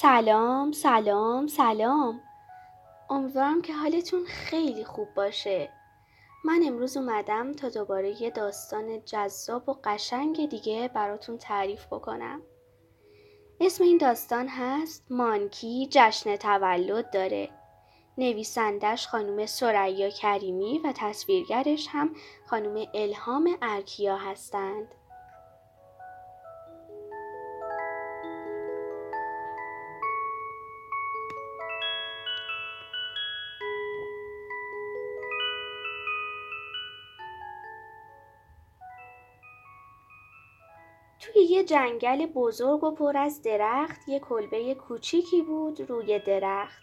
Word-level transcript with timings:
سلام 0.00 0.72
سلام 0.72 1.46
سلام. 1.46 2.20
امیدوارم 3.10 3.62
که 3.62 3.74
حالتون 3.74 4.24
خیلی 4.24 4.84
خوب 4.84 5.08
باشه. 5.14 5.70
من 6.44 6.60
امروز 6.66 6.96
اومدم 6.96 7.52
تا 7.52 7.68
دوباره 7.68 8.22
یه 8.22 8.30
داستان 8.30 9.04
جذاب 9.04 9.68
و 9.68 9.76
قشنگ 9.84 10.48
دیگه 10.48 10.90
براتون 10.94 11.38
تعریف 11.38 11.86
بکنم. 11.86 12.42
اسم 13.60 13.84
این 13.84 13.98
داستان 13.98 14.48
هست 14.48 15.06
مانکی 15.10 15.88
جشن 15.90 16.36
تولد 16.36 17.10
داره. 17.10 17.50
نویسندش 18.18 19.08
خانم 19.08 19.46
سریا 19.46 20.10
کریمی 20.10 20.78
و 20.78 20.92
تصویرگرش 20.96 21.88
هم 21.90 22.10
خانم 22.46 22.86
الهام 22.94 23.56
ارکیا 23.62 24.16
هستند. 24.16 24.94
توی 41.32 41.42
یه 41.42 41.64
جنگل 41.64 42.26
بزرگ 42.26 42.84
و 42.84 42.90
پر 42.90 43.16
از 43.16 43.42
درخت 43.42 44.08
یه 44.08 44.20
کلبه 44.20 44.74
کوچیکی 44.74 45.42
بود 45.42 45.80
روی 45.90 46.18
درخت. 46.18 46.82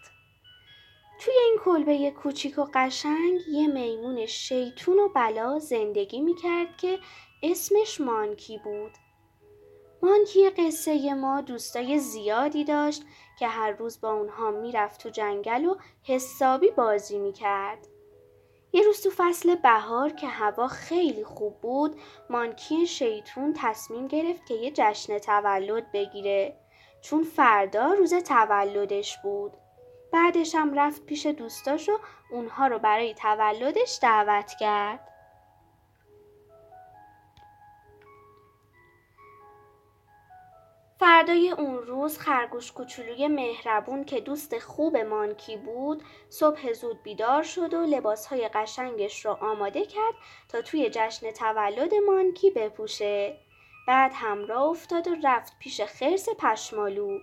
توی 1.20 1.34
این 1.34 1.56
کلبه 1.64 2.10
کوچیک 2.10 2.58
و 2.58 2.66
قشنگ 2.74 3.40
یه 3.52 3.66
میمون 3.66 4.26
شیطون 4.26 4.98
و 4.98 5.08
بلا 5.08 5.58
زندگی 5.58 6.20
می‌کرد 6.20 6.76
که 6.76 6.98
اسمش 7.42 8.00
مانکی 8.00 8.58
بود. 8.58 8.92
مانکی 10.02 10.50
قصه 10.50 11.14
ما 11.14 11.40
دوستای 11.40 11.98
زیادی 11.98 12.64
داشت 12.64 13.02
که 13.38 13.48
هر 13.48 13.70
روز 13.70 14.00
با 14.00 14.12
اونها 14.12 14.50
می‌رفت 14.50 15.02
تو 15.02 15.08
جنگل 15.08 15.64
و 15.64 15.76
حسابی 16.02 16.70
بازی 16.70 17.18
می‌کرد. 17.18 17.86
یه 18.72 18.82
روز 18.82 19.02
تو 19.02 19.10
فصل 19.16 19.54
بهار 19.54 20.10
که 20.10 20.26
هوا 20.26 20.68
خیلی 20.68 21.24
خوب 21.24 21.60
بود 21.60 22.00
مانکی 22.30 22.86
شیطون 22.86 23.54
تصمیم 23.56 24.08
گرفت 24.08 24.46
که 24.46 24.54
یه 24.54 24.70
جشن 24.74 25.18
تولد 25.18 25.92
بگیره. 25.92 26.56
چون 27.00 27.22
فردا 27.22 27.92
روز 27.92 28.14
تولدش 28.14 29.18
بود. 29.18 29.52
بعدش 30.12 30.54
هم 30.54 30.74
رفت 30.74 31.06
پیش 31.06 31.26
دوستاش 31.26 31.88
و 31.88 31.98
اونها 32.30 32.66
رو 32.66 32.78
برای 32.78 33.14
تولدش 33.14 33.98
دعوت 34.02 34.52
کرد. 34.60 35.15
فردای 40.98 41.50
اون 41.50 41.78
روز 41.78 42.18
خرگوش 42.18 42.72
کوچولوی 42.72 43.28
مهربون 43.28 44.04
که 44.04 44.20
دوست 44.20 44.58
خوب 44.58 44.96
مانکی 44.96 45.56
بود 45.56 46.02
صبح 46.28 46.72
زود 46.72 47.02
بیدار 47.02 47.42
شد 47.42 47.74
و 47.74 47.80
لباسهای 47.80 48.48
قشنگش 48.48 49.26
رو 49.26 49.32
آماده 49.32 49.86
کرد 49.86 50.14
تا 50.48 50.62
توی 50.62 50.90
جشن 50.92 51.30
تولد 51.30 51.94
مانکی 51.94 52.50
بپوشه. 52.50 53.36
بعد 53.88 54.12
همراه 54.14 54.62
افتاد 54.62 55.08
و 55.08 55.16
رفت 55.22 55.58
پیش 55.58 55.80
خرس 55.80 56.28
پشمالو. 56.38 57.18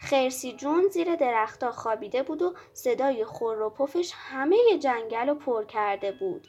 خرسی 0.00 0.52
جون 0.52 0.88
زیر 0.88 1.14
درختها 1.14 1.72
خوابیده 1.72 2.22
بود 2.22 2.42
و 2.42 2.54
صدای 2.72 3.24
خور 3.24 3.62
و 3.62 3.70
پفش 3.70 4.12
همه 4.14 4.56
جنگل 4.80 5.28
رو 5.28 5.34
پر 5.34 5.64
کرده 5.64 6.12
بود. 6.12 6.46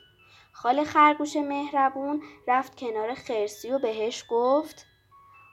خال 0.52 0.84
خرگوش 0.84 1.36
مهربون 1.36 2.24
رفت 2.48 2.80
کنار 2.80 3.14
خرسی 3.14 3.72
و 3.72 3.80
بهش 3.80 4.26
گفت 4.30 4.86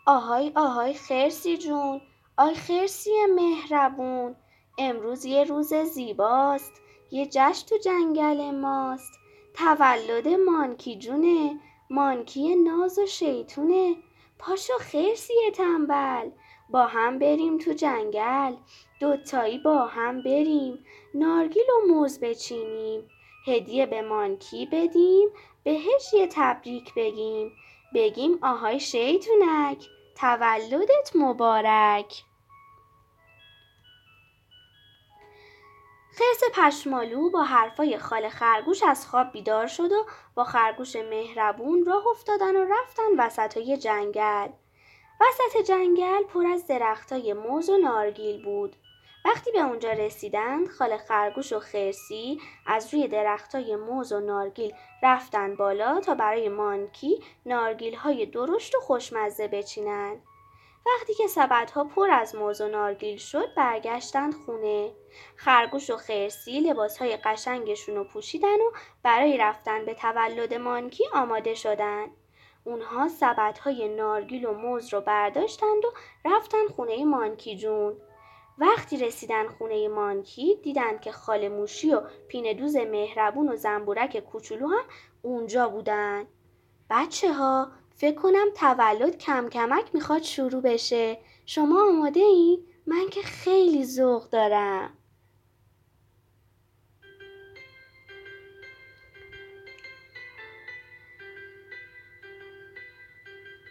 آهای 0.06 0.52
آهای 0.56 0.94
خرسی 0.94 1.56
جون. 1.56 2.00
آی 2.36 2.54
خرسی 2.54 3.10
مهربون. 3.34 4.36
امروز 4.78 5.24
یه 5.24 5.44
روز 5.44 5.74
زیباست. 5.74 6.72
یه 7.10 7.26
جشن 7.26 7.66
تو 7.66 7.78
جنگل 7.78 8.50
ماست. 8.50 9.12
تولد 9.54 10.28
مانکی 10.28 10.98
جونه. 10.98 11.60
مانکی 11.90 12.54
ناز 12.54 12.98
و 12.98 13.06
شیطونه. 13.06 13.96
پاشو 14.38 14.72
خرسی 14.80 15.34
تنبل. 15.54 16.30
با 16.70 16.86
هم 16.86 17.18
بریم 17.18 17.58
تو 17.58 17.72
جنگل. 17.72 18.54
دوتایی 19.00 19.58
با 19.58 19.86
هم 19.86 20.22
بریم. 20.22 20.84
نارگیل 21.14 21.66
و 21.70 21.92
موز 21.92 22.20
بچینیم. 22.20 23.08
هدیه 23.46 23.86
به 23.86 24.02
مانکی 24.02 24.66
بدیم. 24.66 25.28
بهش 25.64 26.12
یه 26.12 26.26
تبریک 26.26 26.94
بگیم. 26.96 27.52
بگیم 27.94 28.38
آهای 28.42 28.80
شیطونک 28.80 29.88
تولدت 30.20 31.10
مبارک 31.14 32.24
خرس 36.18 36.40
پشمالو 36.54 37.30
با 37.30 37.42
حرفای 37.42 37.98
خال 37.98 38.28
خرگوش 38.28 38.82
از 38.82 39.06
خواب 39.06 39.32
بیدار 39.32 39.66
شد 39.66 39.92
و 39.92 40.06
با 40.34 40.44
خرگوش 40.44 40.96
مهربون 40.96 41.84
راه 41.84 42.06
افتادن 42.06 42.56
و 42.56 42.64
رفتن 42.64 43.18
وسطای 43.18 43.76
جنگل. 43.76 44.48
وسط 45.20 45.66
جنگل 45.68 46.24
پر 46.24 46.46
از 46.46 46.66
درختای 46.66 47.32
موز 47.32 47.70
و 47.70 47.78
نارگیل 47.78 48.44
بود. 48.44 48.76
وقتی 49.24 49.52
به 49.52 49.60
اونجا 49.60 49.92
رسیدند 49.92 50.68
خال 50.68 50.96
خرگوش 50.96 51.52
و 51.52 51.60
خرسی 51.60 52.40
از 52.66 52.94
روی 52.94 53.08
درختای 53.08 53.76
موز 53.76 54.12
و 54.12 54.20
نارگیل 54.20 54.74
رفتن 55.02 55.56
بالا 55.56 56.00
تا 56.00 56.14
برای 56.14 56.48
مانکی 56.48 57.20
نارگیل 57.46 57.94
های 57.94 58.26
درشت 58.26 58.74
و 58.74 58.80
خوشمزه 58.80 59.48
بچینند. 59.48 60.22
وقتی 60.86 61.14
که 61.14 61.26
سبدها 61.26 61.84
پر 61.84 62.10
از 62.10 62.34
موز 62.34 62.60
و 62.60 62.68
نارگیل 62.68 63.16
شد 63.16 63.54
برگشتند 63.56 64.34
خونه. 64.34 64.92
خرگوش 65.36 65.90
و 65.90 65.96
خرسی 65.96 66.60
لباس 66.60 66.98
های 66.98 67.16
قشنگشون 67.16 67.96
رو 67.96 68.04
پوشیدن 68.04 68.60
و 68.60 68.70
برای 69.02 69.38
رفتن 69.38 69.84
به 69.84 69.94
تولد 69.94 70.54
مانکی 70.54 71.04
آماده 71.14 71.54
شدند. 71.54 72.10
اونها 72.64 73.08
سبدهای 73.08 73.88
نارگیل 73.88 74.46
و 74.46 74.52
موز 74.52 74.94
رو 74.94 75.00
برداشتند 75.00 75.84
و 75.84 75.92
رفتن 76.24 76.66
خونه 76.76 77.04
مانکی 77.04 77.56
جون. 77.56 77.96
وقتی 78.58 78.96
رسیدن 78.96 79.48
خونه 79.48 79.88
مانکی 79.88 80.58
دیدن 80.62 80.98
که 80.98 81.12
خاله 81.12 81.48
موشی 81.48 81.94
و 81.94 82.02
پینه 82.28 82.54
دوز 82.54 82.76
مهربون 82.76 83.48
و 83.48 83.56
زنبورک 83.56 84.18
کوچولو 84.18 84.68
هم 84.68 84.84
اونجا 85.22 85.68
بودن. 85.68 86.26
بچه 86.90 87.32
ها 87.32 87.72
فکر 87.96 88.20
کنم 88.20 88.46
تولد 88.56 89.18
کم 89.18 89.48
کمک 89.48 89.94
می‌خواد 89.94 90.22
شروع 90.22 90.62
بشه. 90.62 91.18
شما 91.46 91.88
آماده 91.88 92.20
این؟ 92.20 92.66
من 92.86 93.08
که 93.10 93.22
خیلی 93.22 93.84
ذوق 93.84 94.30
دارم. 94.30 94.90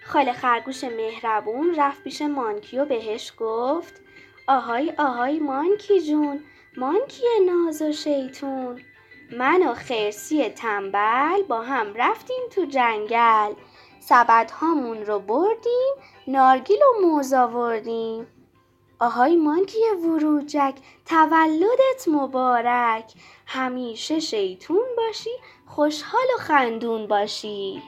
خاله 0.06 0.34
خرگوش 0.34 0.84
مهربون 0.84 1.76
رفت 1.78 2.04
پیش 2.04 2.22
مانکی 2.22 2.80
و 2.80 2.86
بهش 2.86 3.34
گفت 3.38 4.02
آهای 4.48 4.94
آهای 4.98 5.40
مانکی 5.40 6.02
جون 6.02 6.44
مانکی 6.78 7.24
ناز 7.46 7.82
و 7.82 7.92
شیطون. 7.92 8.82
من 9.38 9.64
و 9.64 9.74
خرسی 9.74 10.50
تنبل 10.50 11.44
با 11.44 11.62
هم 11.62 11.94
رفتیم 11.96 12.44
تو 12.52 12.66
جنگل. 12.66 13.54
سبد 14.00 14.52
هامون 14.52 15.06
رو 15.06 15.20
بردیم 15.20 15.94
نارگیل 16.28 16.80
و 16.84 17.08
موز 17.08 17.34
آوردیم. 17.34 18.28
آهای 19.00 19.36
مانکی 19.36 19.80
وروجک 20.04 20.76
تولدت 21.06 22.08
مبارک. 22.08 23.14
همیشه 23.46 24.20
شیطون 24.20 24.86
باشی 24.98 25.30
خوشحال 25.66 26.26
و 26.36 26.42
خندون 26.42 27.08
باشی. 27.08 27.84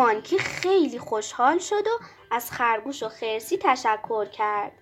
مانکی 0.00 0.38
خیلی 0.38 0.98
خوشحال 0.98 1.58
شد 1.58 1.86
و 1.86 2.04
از 2.30 2.50
خرگوش 2.50 3.02
و 3.02 3.08
خرسی 3.08 3.58
تشکر 3.62 4.24
کرد. 4.24 4.72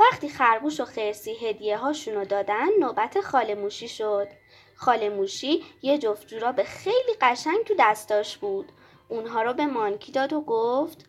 وقتی 0.00 0.28
خرگوش 0.28 0.80
و 0.80 0.84
خرسی 0.84 1.34
هدیه 1.34 1.76
هاشونو 1.76 2.24
دادن 2.24 2.68
نوبت 2.80 3.20
خاله 3.20 3.54
موشی 3.54 3.88
شد. 3.88 4.28
خاله 4.76 5.08
موشی 5.08 5.64
یه 5.82 5.98
جفت 5.98 6.26
جوراب 6.26 6.62
خیلی 6.62 7.14
قشنگ 7.20 7.64
تو 7.64 7.74
دستاش 7.78 8.36
بود. 8.38 8.72
اونها 9.08 9.42
رو 9.42 9.52
به 9.52 9.66
مانکی 9.66 10.12
داد 10.12 10.32
و 10.32 10.40
گفت 10.40 11.04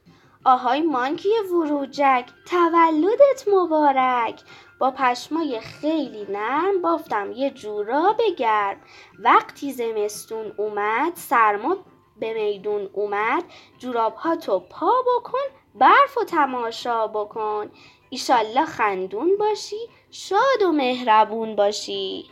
آهای 0.45 0.81
مانکی 0.81 1.29
وروجک 1.51 2.25
تولدت 2.45 3.47
مبارک 3.53 4.41
با 4.79 4.91
پشمای 4.91 5.59
خیلی 5.59 6.25
نرم 6.29 6.81
بافتم 6.81 7.31
یه 7.31 7.50
جوراب 7.50 8.21
گرم 8.38 8.77
وقتی 9.19 9.71
زمستون 9.71 10.53
اومد 10.57 11.11
سرما 11.15 11.77
به 12.19 12.33
میدون 12.33 12.89
اومد 12.94 13.44
جوراب 13.77 14.15
ها 14.15 14.36
تو 14.36 14.60
پا 14.60 14.92
بکن 15.18 15.39
برف 15.75 16.18
و 16.18 16.24
تماشا 16.24 17.07
بکن. 17.07 17.71
ایشالله 18.10 18.65
خندون 18.65 19.38
باشی 19.38 19.89
شاد 20.12 20.62
و 20.68 20.71
مهربون 20.71 21.56
باشی. 21.56 22.30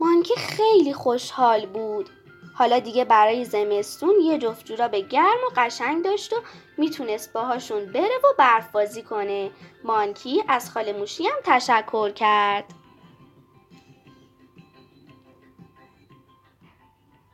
مانکی 0.00 0.36
خیلی 0.36 0.92
خوشحال 0.92 1.66
بود. 1.66 2.10
حالا 2.54 2.78
دیگه 2.78 3.04
برای 3.04 3.44
زمستون 3.44 4.14
یه 4.22 4.38
جفت 4.38 4.66
جوراب 4.66 4.96
گرم 4.96 5.38
و 5.46 5.50
قشنگ 5.56 6.04
داشت 6.04 6.32
و 6.32 6.36
می‌تونست 6.78 7.32
باهاشون 7.32 7.86
بره 7.86 8.18
و 8.24 8.34
برف 8.38 8.72
بازی 8.72 9.02
کنه. 9.02 9.50
مانکی 9.84 10.42
از 10.48 10.70
خاله 10.70 10.92
موشی 10.92 11.26
هم 11.26 11.38
تشکر 11.44 12.10
کرد. 12.10 12.64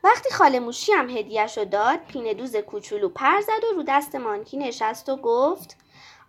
وقتی 0.04 0.30
خاله 0.30 0.60
موشی 0.60 0.92
هم 0.92 1.10
هدیهش 1.10 1.58
رو 1.58 1.64
داد 1.64 1.98
پینه 2.08 2.34
دوز 2.34 2.56
کوچولو 2.56 3.08
پر 3.08 3.40
زد 3.40 3.64
و 3.64 3.76
رو 3.76 3.82
دست 3.88 4.14
مانکی 4.14 4.56
نشست 4.56 5.08
و 5.08 5.16
گفت 5.16 5.76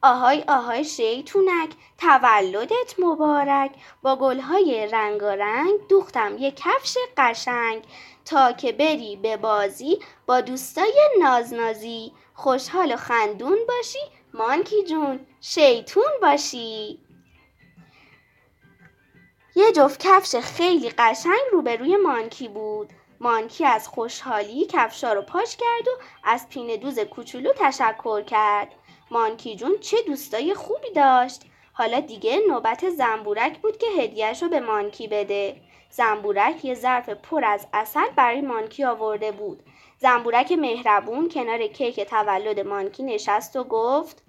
آهای 0.02 0.44
آهای 0.48 0.86
شیطونک 0.86 1.70
تولدت 1.98 2.96
مبارک. 3.00 3.72
با 4.02 4.16
گلهای 4.16 4.88
رنگارنگ 4.92 5.88
دوختم 5.90 6.38
یه 6.38 6.52
کفش 6.52 6.98
قشنگ. 7.18 7.84
تا 8.26 8.52
که 8.52 8.72
بری 8.72 9.16
به 9.16 9.38
بازی 9.38 10.00
با 10.26 10.42
دوستای 10.42 11.10
نازنازی. 11.20 12.12
خوشحال 12.34 12.94
و 12.94 12.96
خندون 12.96 13.58
باشی 13.68 14.00
مانکی 14.34 14.84
جون 14.84 15.20
شیطون 15.42 16.12
باشی. 16.22 17.00
یه 19.56 19.72
جفت 19.72 20.00
کفش 20.00 20.36
خیلی 20.36 20.90
قشنگ 20.90 21.42
روبروی 21.52 21.96
مانکی 21.96 22.48
بود. 22.48 22.90
مانکی 23.20 23.66
از 23.66 23.88
خوشحالی 23.88 24.66
کفشا 24.66 25.14
رو 25.14 25.22
پاش 25.22 25.58
کرد 25.58 25.88
و 25.88 25.92
از 26.24 26.50
پینه 26.50 26.78
دوز 26.78 27.00
کوچولو 27.00 27.54
تشکر 27.54 28.22
کرد. 28.22 28.74
مانکی 29.12 29.56
جون 29.56 29.78
چه 29.80 29.98
دوستای 30.08 30.54
خوبی 30.54 30.92
داشت. 30.96 31.42
حالا 31.74 32.00
دیگه 32.00 32.40
نوبت 32.48 32.90
زنبورک 32.90 33.60
بود 33.60 33.78
که 33.78 33.88
هدیهش 33.88 34.44
رو 34.44 34.50
به 34.50 34.60
مانکی 34.60 35.08
بده. 35.08 35.56
زنبورک 35.90 36.66
یه 36.66 36.74
ظرف 36.74 37.10
پر 37.10 37.46
از 37.46 37.68
اصل 37.74 38.10
برای 38.16 38.42
مانکی 38.42 38.84
آورده 38.84 39.32
بود. 39.32 39.64
زنبورک 39.98 40.52
مهربون 40.52 41.30
کنار 41.30 41.68
کیک 41.68 42.00
تولد 42.00 42.60
مانکی 42.60 43.04
نشست 43.04 43.56
و 43.56 43.64
گفت 43.64 44.24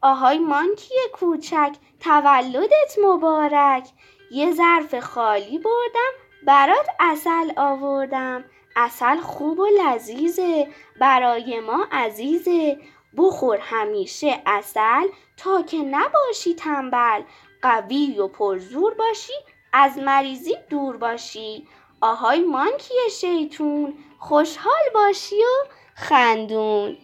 آهای 0.00 0.38
مانکی 0.38 0.94
کوچک 1.12 1.72
تولدت 2.00 2.96
مبارک. 3.04 3.88
یه 4.30 4.52
ظرف 4.52 4.98
خالی 4.98 5.58
بردم 5.58 6.12
برات 6.46 6.86
اصل 7.00 7.52
آوردم. 7.56 8.44
اصل 8.76 9.20
خوب 9.20 9.58
و 9.58 9.66
لذیذه. 9.66 10.68
برای 11.00 11.60
ما 11.60 11.86
عزیزه. 11.92 12.78
بخور 13.16 13.58
همیشه 13.58 14.42
اصل 14.46 15.06
تا 15.36 15.62
که 15.62 15.76
نباشی 15.76 16.54
تنبل. 16.54 17.22
قوی 17.62 18.18
و 18.18 18.28
پرزور 18.28 18.94
باشی 18.94 19.32
از 19.72 19.98
مریضی 19.98 20.54
دور 20.70 20.96
باشی. 20.96 21.68
آهای 22.00 22.40
مانکی 22.40 22.94
شیطون. 23.10 23.94
خوشحال 24.18 24.82
باشی 24.94 25.36
و 25.36 25.68
خندون. 25.94 26.96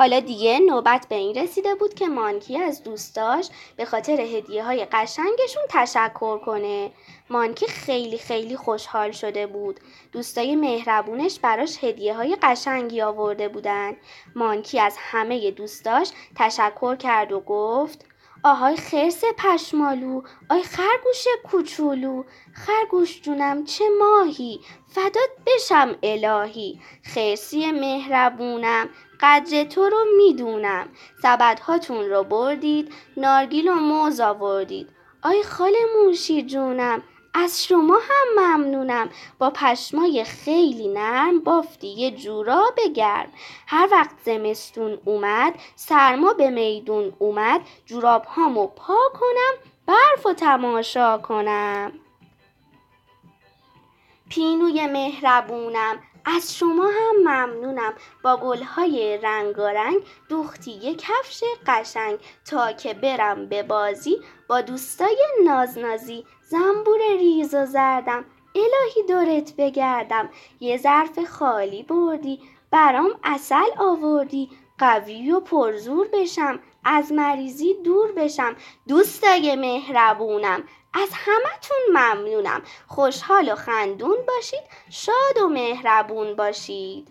حالا 0.00 0.20
دیگه 0.20 0.58
نوبت 0.58 1.06
به 1.08 1.14
این 1.14 1.34
رسیده 1.34 1.74
بود 1.74 1.94
که 1.94 2.08
مانکی 2.08 2.58
از 2.58 2.82
دوستاش 2.82 3.48
به 3.76 3.84
خاطر 3.84 4.20
هدیه 4.20 4.64
های 4.64 4.86
قشنگشون 4.92 5.62
تشکر 5.68 6.38
کنه. 6.38 6.90
مانکی 7.30 7.66
خیلی 7.66 8.18
خیلی 8.18 8.56
خوشحال 8.56 9.10
شده 9.10 9.46
بود. 9.46 9.80
دوستای 10.12 10.56
مهربونش 10.56 11.38
براش 11.38 11.84
هدیه 11.84 12.14
های 12.14 12.36
قشنگی 12.42 13.00
آورده 13.00 13.48
بودن. 13.48 13.96
مانکی 14.34 14.80
از 14.80 14.96
همه 14.98 15.50
دوستاش 15.50 16.10
تشکر 16.36 16.96
کرد 16.96 17.32
و 17.32 17.40
گفت 17.40 18.04
آهای 18.42 18.76
خرس 18.76 19.22
پشمالو 19.38 20.22
آی 20.48 20.62
خرگوش 20.62 21.24
کوچولو 21.50 22.24
خرگوش 22.52 23.22
جونم 23.22 23.64
چه 23.64 23.84
ماهی؟ 23.98 24.60
فدات 24.88 25.30
بشم 25.46 25.94
الهی. 26.02 26.80
خرسی 27.02 27.70
مهربونم 27.70 28.88
قدر 29.20 29.64
تو 29.64 29.88
رو 29.88 30.04
می‌دونم. 30.16 30.88
سبدهاتون 31.22 32.04
رو 32.10 32.24
بردید 32.24 32.92
نارگیل 33.16 33.68
و 33.68 33.74
موز 33.74 34.20
آوردید. 34.20 34.88
آی 35.22 35.42
خاله 35.42 35.78
موشی 35.96 36.42
جونم 36.42 37.02
از 37.34 37.64
شما 37.64 37.98
هم 38.02 38.44
ممنونم. 38.44 39.10
با 39.38 39.50
پشمای 39.50 40.24
خیلی 40.24 40.88
نرم 40.88 41.40
بافتی 41.40 41.88
یه 41.88 42.10
جورا 42.10 42.64
بگرم 42.76 43.32
هر 43.66 43.88
وقت 43.92 44.16
زمستون 44.24 44.98
اومد 45.04 45.54
سرما 45.76 46.32
به 46.32 46.50
میدون 46.50 47.12
اومد 47.18 47.60
جوراب 47.86 48.24
هامو 48.24 48.66
پا 48.66 48.98
کنم 49.20 49.70
برف 49.86 50.26
و 50.26 50.32
تماشا 50.32 51.18
کنم. 51.18 51.92
پینوی 54.28 54.86
مهربونم 54.86 56.02
از 56.24 56.56
شما 56.56 56.84
هم 56.84 57.16
ممنونم. 57.24 57.94
با 58.22 58.36
گلهای 58.36 59.18
رنگارنگ 59.22 59.96
دوختی 60.28 60.70
یه 60.70 60.94
کفش 60.94 61.42
قشنگ. 61.66 62.18
تا 62.44 62.72
که 62.72 62.94
برم 62.94 63.46
به 63.46 63.62
بازی 63.62 64.16
با 64.48 64.60
دوستای 64.60 65.26
نازنازی. 65.44 66.24
زنبور 66.50 66.98
ریز 67.18 67.54
و 67.54 67.66
زردم. 67.66 68.24
الهی 68.54 69.02
دورت 69.08 69.54
بگردم. 69.58 70.28
یه 70.60 70.76
ظرف 70.76 71.24
خالی 71.24 71.82
بردی. 71.82 72.40
برام 72.70 73.10
اصل 73.24 73.70
آوردی. 73.78 74.50
قوی 74.78 75.32
و 75.32 75.40
پرزور 75.40 76.08
بشم. 76.12 76.60
از 76.84 77.12
مریضی 77.12 77.74
دور 77.74 78.12
بشم. 78.12 78.56
دوستای 78.88 79.56
مهربونم. 79.56 80.64
از 80.94 81.08
همتون 81.12 81.78
ممنونم. 81.90 82.62
خوشحال 82.86 83.52
و 83.52 83.54
خندون 83.54 84.16
باشید. 84.28 84.62
شاد 84.90 85.44
و 85.44 85.48
مهربون 85.48 86.36
باشید. 86.36 87.08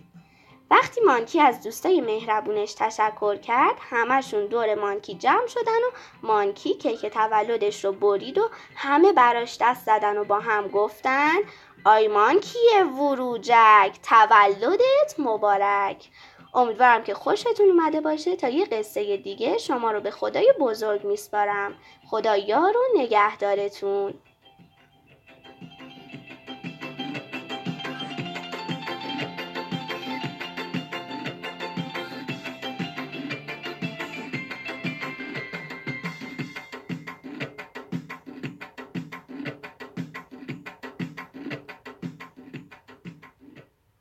وقتی 0.71 1.01
مانکی 1.01 1.41
از 1.41 1.63
دوستای 1.63 2.01
مهربونش 2.01 2.73
تشکر 2.73 3.35
کرد 3.35 3.75
همشون 3.79 4.45
دور 4.45 4.75
مانکی 4.75 5.13
جمع 5.13 5.47
شدن 5.47 5.71
و 5.71 5.91
مانکی 6.23 6.73
کیک 6.73 7.05
تولدش 7.05 7.85
رو 7.85 7.91
برید 7.91 8.37
و 8.37 8.49
همه 8.75 9.13
براش 9.13 9.57
دست 9.61 9.85
زدن 9.85 10.17
و 10.17 10.23
با 10.23 10.39
هم 10.39 10.67
گفتن 10.67 11.37
آی 11.85 12.07
مانکی 12.07 12.59
وروجک 12.97 13.99
تولدت 14.03 15.15
مبارک. 15.17 16.09
امیدوارم 16.53 17.03
که 17.03 17.13
خوشتون 17.13 17.69
اومده 17.69 18.01
باشه 18.01 18.35
تا 18.35 18.49
یه 18.49 18.65
قصه 18.65 19.17
دیگه 19.17 19.57
شما 19.57 19.91
رو 19.91 20.01
به 20.01 20.11
خدای 20.11 20.53
بزرگ 20.59 21.03
میسپارم. 21.03 21.73
خدا 22.09 22.37
یار 22.37 22.77
و 22.77 22.81
نگهدارتون. 22.95 24.13